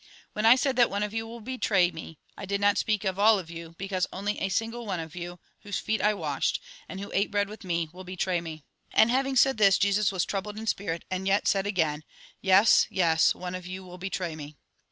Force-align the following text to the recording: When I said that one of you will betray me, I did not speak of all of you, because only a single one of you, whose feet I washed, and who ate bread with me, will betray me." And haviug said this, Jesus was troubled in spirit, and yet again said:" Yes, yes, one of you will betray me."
When 0.33 0.47
I 0.47 0.55
said 0.55 0.77
that 0.77 0.89
one 0.89 1.03
of 1.03 1.13
you 1.13 1.27
will 1.27 1.41
betray 1.41 1.91
me, 1.91 2.17
I 2.35 2.47
did 2.47 2.59
not 2.59 2.79
speak 2.79 3.03
of 3.03 3.19
all 3.19 3.37
of 3.37 3.51
you, 3.51 3.75
because 3.77 4.07
only 4.11 4.39
a 4.39 4.49
single 4.49 4.83
one 4.87 4.99
of 4.99 5.15
you, 5.15 5.39
whose 5.59 5.77
feet 5.77 6.01
I 6.01 6.15
washed, 6.15 6.59
and 6.89 6.99
who 6.99 7.11
ate 7.13 7.29
bread 7.29 7.47
with 7.47 7.63
me, 7.63 7.87
will 7.93 8.03
betray 8.03 8.41
me." 8.41 8.63
And 8.91 9.11
haviug 9.11 9.37
said 9.37 9.57
this, 9.59 9.77
Jesus 9.77 10.11
was 10.11 10.25
troubled 10.25 10.57
in 10.57 10.65
spirit, 10.65 11.05
and 11.11 11.27
yet 11.27 11.43
again 11.67 11.99
said:" 12.01 12.05
Yes, 12.51 12.87
yes, 12.89 13.35
one 13.35 13.53
of 13.53 13.67
you 13.67 13.83
will 13.83 13.99
betray 13.99 14.35
me." 14.35 14.55